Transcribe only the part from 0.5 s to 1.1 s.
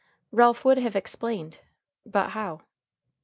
would have